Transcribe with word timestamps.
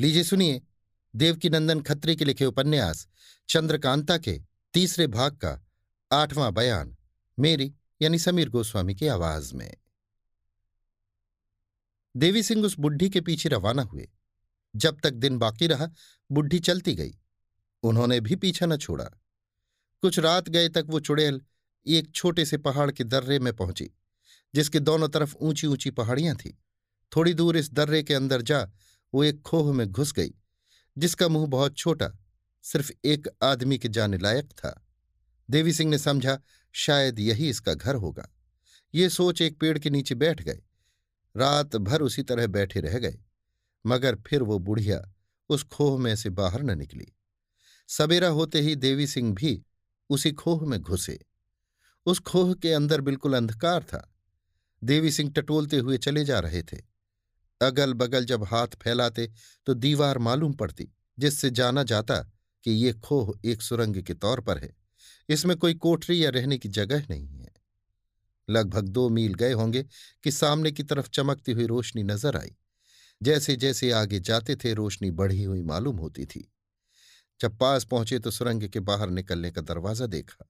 लीजिए 0.00 0.24
सुनिए। 0.24 0.62
देवकीनंदन 1.16 1.80
खत्री 1.80 2.16
के 2.16 2.24
लिखे 2.24 2.44
उपन्यास, 2.44 3.08
चंद्रकांता 3.48 4.18
के 4.18 4.42
तीसरे 4.74 5.06
भाग 5.06 5.32
का 5.36 5.66
आठवां 6.12 6.54
बयान, 6.54 6.96
मेरी 7.38 7.74
यानी 8.02 8.18
समीर 8.18 8.48
गोस्वामी 8.48 8.94
की 8.94 9.06
आवाज़ 9.06 9.54
में। 9.54 9.76
देवी 12.16 12.42
सिंह 12.42 12.64
उस 12.64 12.78
बुढ़ी 12.78 13.10
के 13.10 13.20
पीछे 13.20 13.48
रवाना 13.48 13.82
हुए। 13.82 14.08
जब 14.76 15.00
तक 15.00 15.10
दिन 15.10 15.38
बाकी 15.38 15.66
रहा, 15.66 15.88
बुढ़ी 16.32 16.58
चलती 16.58 16.94
गई। 16.94 17.18
उन्होंने 17.82 18.20
भी 18.20 18.36
पीछा 18.36 18.66
न 18.66 18.76
छोड़ा। 18.76 19.04
कुछ 20.00 20.18
रात 20.18 20.48
गए 20.48 20.68
तक 20.68 20.84
वो 20.88 21.00
चुड़ैल 21.00 21.40
एक 21.86 22.12
छोटे 22.14 22.44
से 22.44 22.58
पहाड़ 22.58 22.90
के 22.90 23.04
दर्रे 23.04 23.38
में 23.38 23.56
पहुँची, 23.56 23.90
जिसके 24.54 24.80
दोनों 24.80 25.08
तरफ़ 25.08 25.36
ऊँची 25.36 25.66
ऊँची 25.66 25.90
पहाड़ियाँ 25.90 26.36
थीं। 26.36 26.52
थोड़ी 27.16 27.34
दूर 27.34 27.56
इस 27.56 27.72
दर्रे 27.72 28.02
के 28.02 28.14
अंदर 28.14 28.42
जा 28.42 28.70
वो 29.14 29.24
एक 29.24 29.42
खोह 29.42 29.72
में 29.72 29.86
घुस 29.86 30.12
गई, 30.12 30.30
जिसका 30.98 31.28
मुँह 31.28 31.46
बहुत 31.46 31.76
छोटा, 31.76 32.10
सिर्फ़ 32.62 32.92
एक 33.04 33.28
आदमी 33.42 33.78
के 33.78 33.88
जाने 33.88 34.18
लायक 34.18 34.52
था। 34.52 34.86
देवी 35.50 35.72
सिंह 35.72 35.90
ने 35.90 35.98
समझा, 35.98 36.40
शायद 36.72 37.18
यही 37.18 37.48
इसका 37.50 37.74
घर 37.74 37.94
होगा। 37.94 38.28
ये 38.94 39.08
सोच 39.08 39.42
एक 39.42 39.58
पेड़ 39.60 39.78
के 39.78 39.90
नीचे 39.90 40.14
बैठ 40.14 40.42
गए। 40.42 40.62
रात 41.36 41.76
भर 41.76 42.02
उसी 42.02 42.22
तरह 42.22 42.46
बैठे 42.46 42.80
रह 42.80 42.98
गए, 42.98 43.18
मगर 43.86 44.16
फिर 44.16 44.42
वो 44.42 44.58
बुढ़िया 44.58 45.14
उस 45.48 45.62
खोह 45.62 45.98
में 45.98 46.16
से 46.16 46.30
बाहर 46.30 46.62
न 46.62 46.78
निकली। 46.78 47.06
सवेरा 47.88 48.28
होते 48.28 48.60
ही 48.60 48.76
देवी 48.76 49.06
सिंह 49.06 49.34
भी 49.34 49.62
उसी 50.10 50.32
खोह 50.32 50.66
में 50.66 50.80
घुसे। 50.80 51.18
उस 52.06 52.18
खोह 52.18 52.54
के 52.54 52.72
अंदर 52.72 53.00
बिल्कुल 53.00 53.34
अंधकार 53.34 53.82
था। 53.82 54.14
देवी 54.84 55.10
सिंह 55.10 55.30
टटोलते 55.30 55.78
हुए 55.78 55.98
चले 55.98 56.24
जा 56.24 56.38
रहे 56.38 56.62
थे। 56.62 56.87
अगल 57.60 57.92
बगल 57.92 58.24
जब 58.24 58.44
हाथ 58.44 58.66
फैलाते 58.82 59.30
तो 59.66 59.74
दीवार 59.74 60.18
मालूम 60.18 60.52
पड़ती, 60.52 60.92
जिससे 61.18 61.50
जाना 61.50 61.82
जाता 61.82 62.16
कि 62.64 62.70
ये 62.70 62.92
खोह 62.92 63.32
एक 63.44 63.62
सुरंग 63.62 64.02
के 64.02 64.14
तौर 64.14 64.40
पर 64.40 64.58
है। 64.58 64.76
इसमें 65.28 65.56
कोई 65.56 65.74
कोठरी 65.74 66.24
या 66.24 66.30
रहने 66.30 66.58
की 66.58 66.68
जगह 66.68 67.06
नहीं 67.10 67.28
है। 67.28 67.52
लगभग 68.50 68.88
दो 68.88 69.08
मील 69.08 69.34
गए 69.34 69.52
होंगे 69.52 69.82
कि 70.24 70.30
सामने 70.30 70.72
की 70.72 70.82
तरफ़ 70.82 71.08
चमकती 71.08 71.52
हुई 71.52 71.66
रोशनी 71.66 72.02
नज़र 72.02 72.36
आई। 72.36 72.56
जैसे 73.22 73.56
जैसे 73.56 73.90
आगे 73.92 74.20
जाते 74.20 74.56
थे, 74.56 74.74
रोशनी 74.74 75.10
बढ़ी 75.10 75.44
हुई 75.44 75.62
मालूम 75.62 75.96
होती 75.96 76.26
थी। 76.26 76.52
जब 77.40 77.58
पास 77.58 77.84
पहुँचे 77.84 78.18
तो 78.18 78.30
सुरंग 78.30 78.68
के 78.68 78.80
बाहर 78.80 79.10
निकलने 79.10 79.50
का 79.50 79.60
दरवाज़ा 79.60 80.06
देखा। 80.06 80.48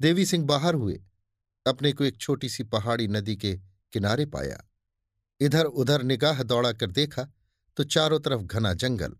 देवी 0.00 0.26
सिंह 0.26 0.46
बाहर 0.46 0.74
हुए। 0.74 1.00
अपने 1.66 1.92
को 1.92 2.04
एक 2.04 2.16
छोटी 2.16 2.48
सी 2.48 2.62
पहाड़ी 2.64 3.08
नदी 3.08 3.36
के 3.36 3.54
किनारे 3.92 4.26
पाया। 4.26 4.69
इधर 5.40 5.64
उधर 5.64 6.02
निगाह 6.02 6.42
दौड़ा 6.42 6.72
कर 6.72 6.90
देखा 6.92 7.28
तो 7.76 7.84
चारों 7.84 8.18
तरफ़ 8.20 8.42
घना 8.42 8.72
जंगल। 8.74 9.16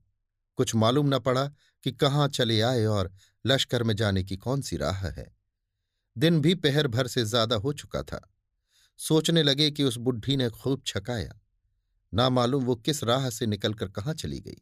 कुछ 0.58 0.74
मालूम 0.74 1.14
न 1.14 1.18
पड़ा 1.18 1.46
कि 1.84 1.92
कहाँ 1.92 2.28
चले 2.28 2.60
आए 2.62 2.84
और 2.86 3.12
लश्कर 3.44 3.82
में 3.82 3.94
जाने 3.96 4.24
की 4.24 4.36
कौन 4.36 4.60
सी 4.62 4.77
राह 4.77 5.06
है। 5.08 5.27
दिन 6.16 6.40
भी 6.40 6.54
पहर 6.56 6.88
भर 6.88 7.06
से 7.06 7.24
ज़्यादा 7.24 7.56
हो 7.56 7.72
चुका 7.72 8.02
था। 8.02 8.20
सोचने 9.00 9.42
लगे 9.42 9.70
कि 9.70 9.84
उस 9.84 9.96
बुढ़ी 9.98 10.36
ने 10.36 10.48
खूब 10.52 10.82
छकाया। 10.86 11.38
ना 12.12 12.28
मालूम 12.30 12.64
वो 12.64 12.74
किस 12.77 13.02
राह 13.05 13.28
से 13.30 13.46
निकलकर 13.46 13.88
कहाँ 13.88 14.14
चली 14.14 14.40
गई। 14.40 14.60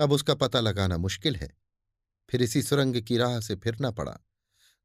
अब 0.00 0.12
उसका 0.12 0.34
पता 0.34 0.60
लगाना 0.60 0.98
मुश्किल 0.98 1.36
है। 1.36 1.50
फिर 2.28 2.42
इसी 2.42 2.62
सुरंग 2.62 3.00
की 3.02 3.16
राह 3.16 3.38
से 3.40 3.54
फिरना 3.56 3.90
पड़ा, 3.90 4.12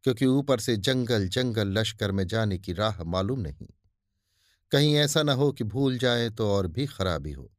क्योंकि 0.05 0.25
ऊपर 0.25 0.59
से 0.59 0.75
जंगल 0.77 1.27
जंगल 1.27 1.67
लश्कर 1.69 2.11
में 2.11 2.25
जाने 2.27 2.57
की 2.57 2.73
राह 2.73 3.03
मालूम 3.05 3.39
नहीं। 3.39 3.67
कहीं 4.73 4.95
ऐसा 4.95 5.23
न 5.23 5.29
हो 5.29 5.51
कि 5.51 5.63
भूल 5.63 5.97
जाए 5.97 6.29
तो 6.29 6.49
और 6.49 6.67
भी 6.67 6.85
खराबी 6.85 7.31
हो। 7.31 7.51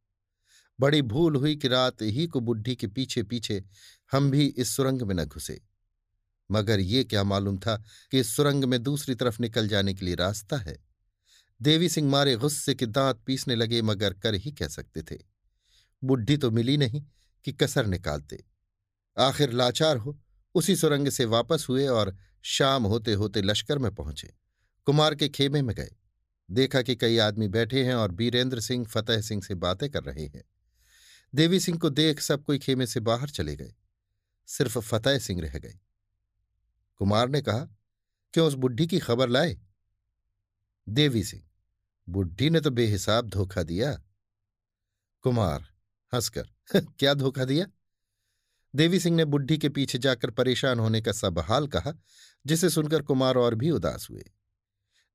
बड़ी 0.81 1.03
भूल 1.03 1.37
हुई 1.37 1.57
कि 1.57 1.69
रात 1.69 2.03
ही 2.03 2.27
को 2.27 2.41
बुढ़ी 2.41 2.77
के 2.77 2.87
पीछे 2.87 3.23
पीछे 3.23 3.65
हम 4.13 4.31
भी 4.31 4.47
इस 4.47 4.77
सुरंग 4.77 5.03
में 5.03 5.15
न 5.15 5.25
घुसे। 5.25 5.61
मगर 6.51 6.81
ये 6.81 7.05
क्या 7.05 7.25
मालूम 7.25 7.59
था 7.59 7.77
कि 8.11 8.21
इस 8.21 8.37
सुरंग 8.37 8.65
में 8.65 8.83
दूसरी 8.83 9.15
तरफ़ 9.15 9.37
निकल 9.41 9.69
जाने 9.69 9.95
के 9.95 10.05
लिए 10.05 10.15
रास्ता 10.15 10.57
है? 10.57 10.77
देवी 11.63 11.89
सिंह 11.89 12.11
मारे 12.11 12.37
गुस्से 12.37 12.75
के 12.75 12.87
दांत 12.87 13.23
पीसने 13.27 13.55
लगे 13.55 13.83
मगर 13.83 14.15
कर 14.15 14.35
ही 14.35 14.53
कह 14.53 14.69
सकते 14.69 15.03
थे। 15.03 15.19
बुढ़ी 16.05 16.37
तो 16.37 16.51
मिली 16.51 16.77
नहीं 16.77 17.05
कि 17.45 17.53
कसर 17.53 17.87
निकालते। 17.87 18.45
आखिर 19.19 19.53
लाचार 19.53 19.97
हो, 19.97 20.19
उसी 20.55 20.77
सुरंग 20.77 21.09
से 21.09 21.25
वापस 21.25 21.67
हुए 21.69 21.87
और 21.87 22.17
शाम 22.43 22.87
होते 22.87 23.13
होते 23.13 23.43
लश्कर 23.43 23.79
में 23.79 23.95
पहुँचे, 23.95 24.35
कुमार 24.87 25.15
के 25.15 25.29
खेमे 25.29 25.63
में 25.63 25.77
गए। 25.77 25.91
देखा 26.51 26.83
कि 26.83 26.97
कई 26.97 27.19
आदमी 27.19 27.49
बैठे 27.49 27.85
हैं 27.85 27.95
और 27.95 28.13
बीरेंद्र 28.13 28.61
सिंह, 28.61 28.87
फतेह 28.87 29.21
सिंह 29.21 29.43
से 29.43 29.55
बातें 29.55 29.91
कर 29.91 30.03
रहे 30.03 30.27
हैं। 30.27 30.45
देवी 31.35 31.61
सिंह 31.61 31.79
को 31.79 31.91
देख 31.91 32.21
सब 32.21 32.45
कोई 32.45 32.59
खेमे 32.59 32.87
से 32.87 33.01
बाहर 33.01 33.29
चले 33.29 33.57
गए। 33.57 33.75
सिर्फ़ 34.47 34.79
फतेह 34.79 35.19
सिंह 35.19 35.43
रह 35.43 35.59
गए। 35.59 35.79
कुमार 36.97 37.29
ने 37.29 37.43
कहा, 37.43 37.69
क्यों 38.33 38.49
उस 38.49 38.55
बुढ़ी 38.55 38.87
की 38.87 38.99
खबर 38.99 39.29
लाए? 39.29 39.61
देवी 40.89 41.25
सिंह, 41.25 41.43
बुढ़ी 42.09 42.51
ने 42.51 42.61
तो 42.61 42.71
बेहिसाब 42.71 43.29
धोखा 43.29 43.63
दिया। 43.63 44.03
कुमार, 45.21 45.61
हंसकर 46.15 46.49
क्या 46.81 47.15
धोखा 47.15 47.45
दिया? 47.45 47.67
देवी 48.77 49.01
सिंह 49.01 49.17
ने 49.17 49.25
बुढ़ी 49.25 49.59
के 49.59 49.69
पीछे 49.69 49.99
जाकर 49.99 50.31
परेशान 50.31 50.81
होने 50.81 51.01
का 51.03 51.13
सब 51.13 51.39
हाल 51.39 51.69
कहा, 51.69 51.93
जिसे 52.47 52.71
सुनकर 52.71 53.03
कुमार 53.03 53.35
और 53.35 53.55
भी 53.55 53.71
उदास 53.71 54.09
हुए। 54.11 54.25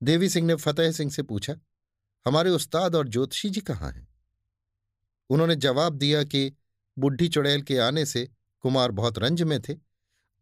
देवी 0.02 0.28
सिंह 0.28 0.46
ने 0.46 0.54
फतेह 0.54 0.92
सिंह 0.92 1.10
से 1.10 1.22
पूछा, 1.22 1.56
हमारे 2.26 2.50
उस्ताद 2.50 2.94
और 2.94 3.08
ज्योतिषी 3.08 3.50
जी 3.50 3.60
कहाँ 3.60 3.92
हैं? 3.92 4.08
उन्होंने 5.30 5.56
जवाब 5.56 5.94
दिया 5.94 6.24
कि 6.24 6.52
बुढ़ी 6.98 7.28
चुड़ैल 7.28 7.62
के 7.62 7.78
आने 7.78 8.06
से 8.06 8.28
कुमार 8.60 8.90
बहुत 8.90 9.18
रंज 9.18 9.42
में 9.42 9.60
थे। 9.62 9.76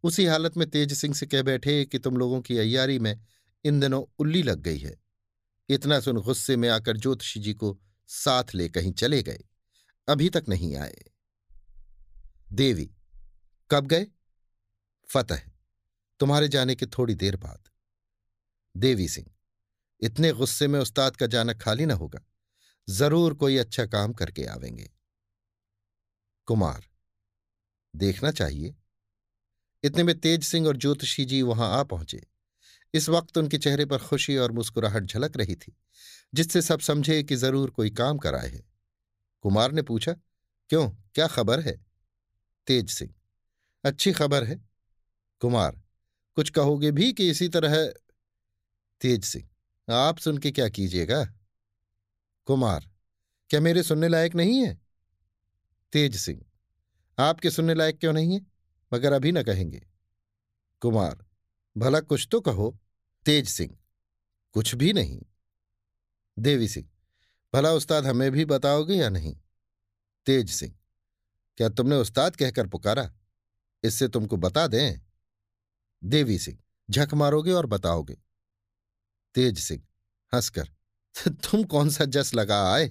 उसी 0.03 0.25
हालत 0.25 0.57
में 0.57 0.69
तेज 0.69 0.93
सिंह 0.93 1.15
से 1.15 1.25
कह 1.25 1.41
बैठे 1.41 1.85
कि 1.85 1.99
तुम 1.99 2.17
लोगों 2.17 2.41
की 2.41 2.57
अयारी 2.57 2.99
में 2.99 3.19
इन 3.63 3.79
दिनों 3.79 4.03
उल्ली 4.19 4.43
लग 4.43 4.59
गई 4.59 4.77
है। 4.77 4.95
इतना 5.69 5.99
सुन 5.99 6.17
गुस्से 6.17 6.57
में 6.57 6.69
आकर 6.69 6.97
ज्योतिषी 6.97 7.39
जी 7.39 7.53
को 7.53 7.79
साथ 8.07 8.43
ले 8.55 8.69
कहीं 8.69 8.93
चले 8.93 9.23
गए। 9.23 9.39
अभी 10.07 10.29
तक 10.29 10.45
नहीं 10.49 10.75
आए। 10.75 11.03
देवी, 12.51 12.91
कब 13.71 13.87
गए? 13.87 14.07
फतह, 15.09 15.41
तुम्हारे 16.19 16.47
जाने 16.47 16.75
के 16.75 16.85
थोड़ी 16.85 17.15
देर 17.15 17.35
बाद। 17.35 17.63
देवी 18.77 19.07
सिंह 19.07 19.27
इतने 20.01 20.31
गुस्से 20.31 20.67
में 20.67 20.79
उस्ताद 20.79 21.15
का 21.15 21.27
जाना 21.27 21.53
खाली 21.53 21.85
ना 21.85 21.93
होगा। 21.93 22.19
ज़रूर 22.87 23.33
कोई 23.33 23.57
अच्छा 23.57 23.85
काम 23.85 24.13
करके 24.13 24.45
आवेंगे। 24.45 24.89
कुमार, 26.47 26.85
देखना 27.93 28.31
चाहिए। 28.31 28.75
इतने 29.83 30.03
में 30.03 30.19
तेज 30.19 30.43
सिंह 30.43 30.67
और 30.67 30.77
ज्योतिषी 30.77 31.25
जी 31.25 31.41
वहाँ 31.41 31.69
आ 31.79 31.83
पहुँचे। 31.83 32.21
इस 32.93 33.09
वक्त 33.09 33.37
उनके 33.37 33.57
चेहरे 33.57 33.85
पर 33.85 33.97
खुशी 33.97 34.37
और 34.37 34.51
मुस्कुराहट 34.51 35.03
झलक 35.03 35.37
रही 35.37 35.55
थी, 35.55 35.75
जिससे 36.33 36.61
सब 36.61 36.79
समझे 36.79 37.21
कि 37.23 37.35
ज़रूर 37.35 37.69
कोई 37.69 37.89
काम 37.89 38.17
कराए 38.17 38.49
है। 38.49 38.63
कुमार 39.43 39.71
ने 39.71 39.81
पूछा, 39.81 40.13
क्यों? 40.69 40.89
क्या 40.89 41.27
खबर 41.27 41.59
है? 41.59 41.77
तेज 42.67 42.89
सिंह, 42.89 43.13
अच्छी 43.83 44.11
खबर 44.11 44.43
है। 44.43 44.59
कुमार, 45.41 45.81
कुछ 46.37 46.49
कहोगे 46.49 46.91
भी 46.91 47.11
कि 47.13 47.29
इसी 47.29 47.47
तरह 47.49 47.85
तेज 49.01 49.23
सिंह 49.23 49.47
आप 49.89 50.17
सुन 50.17 50.37
के 50.37 50.51
क्या 50.51 50.69
कीजिएगा? 50.69 51.25
कुमार, 52.45 52.89
क्या 53.49 53.59
मेरे 53.59 53.83
सुनने 53.83 54.07
लायक 54.07 54.35
नहीं 54.35 54.65
है? 54.65 54.73
तेज 55.91 56.15
सिंह, 56.15 56.45
आपके 57.19 57.51
सुनने 57.51 57.73
लायक 57.73 57.99
क्यों 57.99 58.13
नहीं 58.13 58.33
है? 58.33 58.45
मगर 58.93 59.13
अभी 59.13 59.31
न 59.31 59.43
कहेंगे। 59.43 59.87
कुमार, 60.81 61.25
भला 61.77 61.99
कुछ 61.99 62.27
तो 62.31 62.41
कहो। 62.41 62.77
तेज 63.25 63.49
सिंह, 63.49 63.77
कुछ 64.53 64.75
भी 64.75 64.93
नहीं। 64.93 65.21
देवी 66.39 66.67
सिंह, 66.67 66.89
भला 67.53 67.71
उस्ताद 67.71 68.05
हमें 68.05 68.31
भी 68.31 68.45
बताओगे 68.45 68.95
या 68.95 69.09
नहीं? 69.09 69.35
तेज 70.25 70.49
सिंह, 70.49 70.75
क्या 71.57 71.69
तुमने 71.69 71.95
उस्ताद 71.95 72.35
कहकर 72.35 72.67
पुकारा? 72.67 73.11
इससे 73.83 74.07
तुमको 74.07 74.37
बता 74.37 74.67
दें। 74.67 74.99
देवी 76.03 76.39
सिंह, 76.39 76.57
झक 76.89 77.13
मारोगे 77.13 77.51
और 77.51 77.65
बताओगे। 77.65 78.17
तेज 79.35 79.59
सिंह 79.59 79.83
हंसकर 80.33 80.69
तुम 81.43 81.63
कौन 81.63 81.89
सा 81.89 82.05
जस 82.05 82.33
लगा 82.33 82.61
आए? 82.73 82.87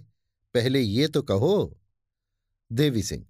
पहले 0.54 0.80
ये 0.80 1.08
तो 1.08 1.22
कहो। 1.22 1.78
देवी 2.70 3.02
सिंह, 3.02 3.26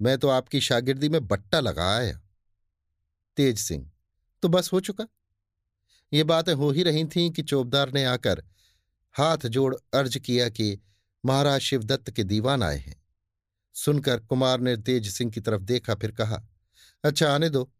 मैं 0.00 0.16
तो 0.18 0.28
आपकी 0.28 0.60
शागिर्दी 0.60 1.08
में 1.08 1.26
बट्टा 1.26 1.60
लगा 1.60 1.96
आया। 1.96 2.20
तेज 3.36 3.58
सिंह 3.58 3.90
तो 4.42 4.48
बस 4.48 4.72
हो 4.72 4.80
चुका। 4.80 5.06
ये 6.12 6.24
बातें 6.24 6.54
हो 6.54 6.70
ही 6.70 6.82
रही 6.82 7.04
थीं 7.06 7.30
कि 7.30 7.42
चौबदार 7.42 7.92
ने 7.92 8.04
आकर 8.04 8.44
हाथ 9.14 9.46
जोड़ 9.46 9.74
अर्ज़ 9.94 10.18
किया 10.18 10.48
कि 10.48 10.78
महाराज 11.24 11.60
शिवदत्त 11.60 12.10
के 12.10 12.24
दीवान 12.24 12.62
आए 12.62 12.78
हैं। 12.78 13.00
सुनकर 13.74 14.20
कुमार 14.20 14.60
ने 14.60 14.76
तेज 14.76 15.08
सिंह 15.08 15.30
की 15.30 15.40
तरफ़ 15.40 15.62
देखा, 15.62 15.94
फिर 15.94 16.12
कहा 16.12 16.42
अच्छा 17.04 17.34
आने 17.34 17.48
दो। 17.50 17.70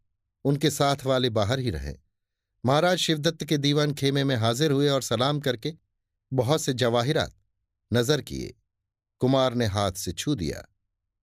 उनके 0.45 0.69
साथ 0.69 1.05
वाले 1.05 1.29
बाहर 1.29 1.59
ही 1.59 1.69
रहे। 1.69 1.95
महाराज 2.65 2.97
शिवदत्त 2.97 3.43
के 3.43 3.57
दीवान 3.57 3.93
खेमे 3.93 4.23
में 4.23 4.35
हाजिर 4.35 4.71
हुए 4.71 4.89
और 4.89 5.01
सलाम 5.01 5.39
करके 5.39 5.73
बहुत 6.31 6.61
से 6.61 6.73
जवाहिरात 6.73 7.33
नज़र 7.93 8.21
किए। 8.21 8.53
कुमार 9.19 9.53
ने 9.53 9.65
हाथ 9.65 9.91
से 9.91 10.11
छू 10.11 10.35
दिया। 10.35 10.63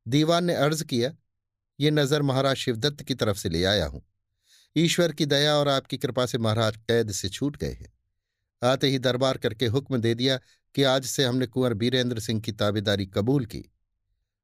दीवान 0.07 0.45
ने 0.45 0.55
अर्ज़ 0.55 0.85
किया, 0.85 1.13
ये 1.81 1.91
नज़र 1.91 2.23
महाराज 2.23 2.57
शिवदत्त 2.57 3.03
की 3.03 3.15
तरफ़ 3.15 3.37
से 3.37 3.49
ले 3.49 3.65
आया 3.65 3.87
हूँ। 3.87 4.03
ईश्वर 4.77 5.13
की 5.13 5.27
दया 5.27 5.57
और 5.57 5.69
आपकी 5.69 5.97
कृपा 5.97 6.27
से 6.27 6.39
महाराज 6.39 6.77
कैद 6.77 7.13
से 7.13 7.29
छूट 7.29 7.57
गए 7.57 7.73
हैं। 7.73 7.93
आते 8.63 8.87
ही 8.87 8.99
दरबार 8.99 9.39
करके 9.39 9.67
हुक्म 9.67 9.99
दे 9.99 10.15
दिया 10.15 10.39
कि 10.75 10.83
आज 10.83 11.05
से 11.05 11.25
हमने 11.25 11.47
कुंवर 11.47 11.75
बीरेंद्र 11.75 12.21
सिंह 12.21 12.41
की 12.41 12.53
ताबेदारी 12.53 13.07
कबूल 13.07 13.47
की। 13.47 13.65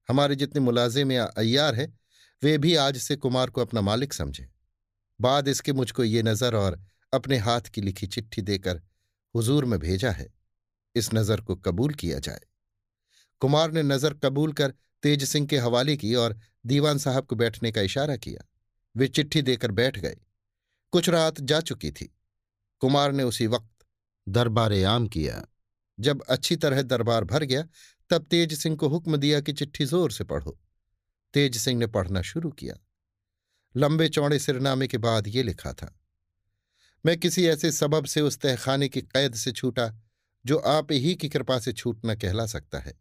हमारे 0.09 0.37
जितने 0.37 0.61
मुलाजिम 0.61 1.13
या 1.13 1.25
अय्यार 1.25 1.75
हैं, 1.75 1.99
वे 2.43 2.59
भी 2.59 2.75
आज 2.75 2.97
से 2.97 3.17
कुमार 3.17 3.51
को 3.51 3.61
अपना 3.61 3.81
मालिक 3.81 4.13
समझे। 4.13 4.56
बाद 5.21 5.49
इसके 5.49 5.73
मुझको 5.73 6.05
ये 6.05 6.23
नज़र 6.23 6.55
और 6.55 6.81
अपने 7.13 7.39
हाथ 7.39 7.61
की 7.61 7.81
लिखी 7.81 8.07
चिट्ठी 8.07 8.43
देकर 8.43 8.83
हुजूर 9.35 9.65
में 9.65 9.79
भेजा 9.79 10.11
है, 10.11 10.35
इस 10.95 11.15
नज़र 11.15 11.41
को 11.41 11.57
कबूल 11.57 11.95
किया 11.95 12.19
जाए। 12.19 12.41
कुमार 13.41 13.73
ने 13.73 13.83
नज़र 13.83 14.15
कबूल 14.15 14.53
कर 14.53 14.75
तेज 15.03 15.25
सिंह 15.25 15.47
के 15.47 15.59
हवाले 15.59 15.97
की 15.97 16.15
और 16.15 16.39
दीवान 16.67 16.99
साहब 16.99 17.27
को 17.27 17.37
बैठने 17.37 17.73
का 17.73 17.81
इशारा 17.81 18.17
किया। 18.17 18.45
वे 18.95 19.09
चिट्ठी 19.09 19.43
देकर 19.43 19.71
बैठ 19.71 19.99
गए। 19.99 20.17
कुछ 20.93 21.09
रात 21.09 21.41
जा 21.41 21.61
चुकी 21.61 21.91
थी। 21.91 22.15
कुमार 22.81 23.13
ने 23.13 23.23
उसी 23.23 23.47
वक्त 23.47 23.87
दरबार 24.29 24.73
आम 24.85 25.07
किया। 25.09 25.45
जब 25.99 26.23
अच्छी 26.23 26.57
तरह 26.57 26.83
दरबार 26.83 27.25
भर 27.25 27.45
गया, 27.45 27.67
तब 28.11 28.25
तेज 28.25 28.59
सिंह 28.59 28.77
को 28.77 28.89
हुक्म 28.89 29.17
दिया 29.17 29.41
कि 29.41 29.53
चिट्ठी 29.53 29.85
ज़ोर 29.85 30.13
से 30.13 30.25
पढ़ो। 30.25 30.59
तेज 31.35 31.57
सिंह 31.57 31.79
ने 31.79 31.87
पढ़ना 31.87 32.23
शुरू 32.23 32.51
किया। 32.51 32.75
लंबे 33.77 34.09
चौड़े 34.09 34.39
सिरनामे 34.39 34.87
के 34.87 34.99
बाद 34.99 35.27
ये 35.29 35.43
लिखा 35.43 35.73
था, 35.73 35.93
मैं 37.05 37.17
किसी 37.17 37.47
ऐसे 37.47 37.73
सबब 37.73 38.05
से 38.05 38.21
उस 38.21 38.39
तहखाने 38.39 38.89
की 38.89 39.01
कैद 39.03 39.35
से 39.35 39.53
छूटा, 39.53 39.91
जो 40.45 40.57
आप 40.59 40.93
ही 40.93 41.15
की 41.15 41.29
कृपा 41.29 41.59
से 41.59 41.73
छूटना 41.73 42.15
कहला 42.15 42.47
सकता 42.47 42.79
है। 42.79 42.95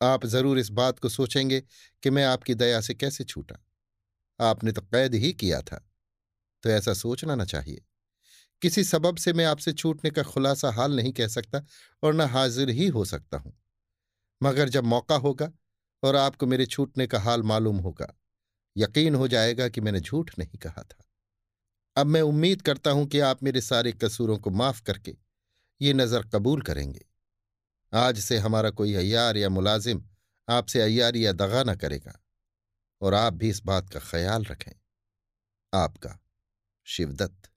आप 0.00 0.26
ज़रूर 0.26 0.58
इस 0.58 0.70
बात 0.70 0.98
को 0.98 1.08
सोचेंगे 1.08 1.60
कि 2.02 2.10
मैं 2.10 2.24
आपकी 2.24 2.54
दया 2.54 2.80
से 2.80 2.94
कैसे 2.94 3.24
छूटा। 3.24 3.56
आपने 4.40 4.72
तो 4.72 4.82
कैद 4.82 5.14
ही 5.14 5.32
किया 5.32 5.60
था। 5.60 5.76
तो 6.64 6.70
ऐसा 6.70 6.94
सोचना 6.94 7.34
ना 7.34 7.44
चाहिए। 7.44 7.82
किसी 8.62 8.84
सबब 8.84 9.16
से 9.16 9.32
मैं 9.32 9.44
आपसे 9.44 9.72
छूटने 9.72 10.10
का 10.10 10.22
खुलासा 10.22 10.70
हाल 10.70 10.96
नहीं 10.96 11.12
कह 11.12 11.28
सकता 11.28 11.64
और 12.02 12.14
न 12.14 12.20
हाजिर 12.20 12.70
ही 12.70 12.86
हो 12.88 13.04
सकता 13.04 13.36
हूँ। 13.36 13.52
मगर 14.40 14.68
जब 14.68 14.84
मौका 14.84 15.16
होगा 15.16 15.50
और 16.02 16.16
आपको 16.16 16.46
मेरे 16.46 16.66
छूटने 16.66 17.06
का 17.06 17.20
हाल 17.20 17.42
मालूम 17.42 17.76
होगा 17.78 18.12
यकीन 18.76 19.14
हो 19.14 19.28
जाएगा 19.28 19.68
कि 19.68 19.80
मैंने 19.80 20.00
झूठ 20.00 20.30
नहीं 20.38 20.58
कहा 20.58 20.82
था। 20.82 21.04
अब 21.96 22.06
मैं 22.06 22.22
उम्मीद 22.22 22.62
करता 22.62 22.90
हूँ 22.90 23.06
कि 23.06 23.18
आप 23.20 23.42
मेरे 23.42 23.60
सारे 23.60 23.92
कसूरों 23.92 24.38
को 24.38 24.50
माफ़ 24.50 24.82
करके 24.82 25.16
ये 25.80 25.92
नज़र 25.92 26.22
कबूल 26.22 26.62
करेंगे। 26.62 27.04
आज 27.92 28.18
से 28.18 28.38
हमारा 28.38 28.70
कोई 28.70 28.94
अयार 28.94 29.36
या 29.36 29.48
मुलाजिम 29.48 30.02
आपसे 30.48 30.80
अय्यारी 30.80 31.26
या 31.26 31.32
दगा 31.32 31.62
ना 31.62 31.74
करेगा 31.74 32.18
और 33.00 33.14
आप 33.14 33.32
भी 33.32 33.48
इस 33.48 33.62
बात 33.64 33.90
का 33.90 34.00
ख्याल 34.00 34.44
रखें। 34.44 34.72
आपका 35.72 36.18
शिवदत्त। 36.86 37.50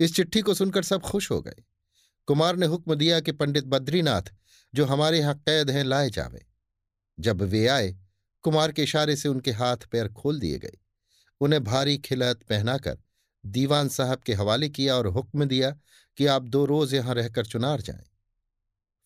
इस 0.00 0.14
चिट्ठी 0.14 0.40
को 0.40 0.54
सुनकर 0.54 0.82
सब 0.82 1.00
खुश 1.00 1.30
हो 1.30 1.40
गए। 1.42 1.62
कुमार 2.28 2.56
ने 2.56 2.66
हुक्म 2.66 2.94
दिया 2.94 3.20
कि 3.20 3.32
पंडित 3.32 3.64
बद्रीनाथ 3.64 4.32
जो 4.74 4.84
हमारे 4.84 5.18
यहाँ 5.18 5.34
कैद 5.38 5.70
हैं 5.70 5.84
लाए 5.84 6.10
जावे। 6.10 6.46
जब 7.18 7.42
वे 7.42 7.66
आए 7.66 7.94
कुमार 8.44 8.72
के 8.72 8.82
इशारे 8.82 9.16
से 9.16 9.28
उनके 9.28 9.50
हाथ 9.50 9.76
पैर 9.76 10.08
खोल 10.08 10.40
दिए 10.40 10.58
गए। 10.58 10.76
उन्हें 11.40 11.62
भारी 11.64 11.96
खिलत 11.98 12.42
पहनाकर 12.42 12.98
दीवान 13.44 13.88
साहब 13.88 14.18
के 14.18 14.34
हवाले 14.34 14.68
किया 14.68 14.96
और 14.96 15.06
हुक्म 15.06 15.44
दिया 15.44 15.70
कि 16.18 16.26
आप 16.26 16.42
दो 16.42 16.64
रोज 16.64 16.94
यहाँ 16.94 17.14
रहकर 17.14 17.46
चुनार 17.46 17.80
जाएँ। 17.80 18.04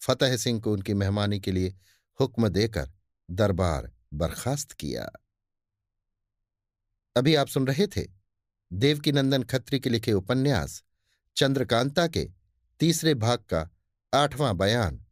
फतेह 0.00 0.36
सिंह 0.36 0.60
को 0.60 0.72
उनकी 0.72 0.94
मेहमानी 0.94 1.40
के 1.40 1.52
लिए 1.52 1.74
हुक्म 2.20 2.48
देकर 2.48 2.90
दरबार 3.28 3.90
बर्खास्त 4.14 4.72
किया। 4.72 5.08
अभी 7.16 7.34
आप 7.34 7.48
सुन 7.48 7.66
रहे 7.66 7.86
थे 7.86 8.06
देवकीनंदन 8.70 9.42
खत्री 9.42 9.80
के 9.80 9.90
लिखे 9.90 10.12
उपन्यास 10.12 10.82
चंद्रकांता 11.36 12.06
के 12.06 12.28
तीसरे 12.80 13.14
भाग 13.14 13.38
का 13.38 13.68
आठवां 14.14 14.56
बयान, 14.58 15.04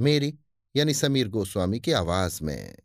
मेरी 0.00 0.38
यानी 0.74 0.94
समीर 0.94 1.28
गोस्वामी 1.28 1.80
की 1.80 1.92
आवाज़ 1.92 2.42
में। 2.44 2.76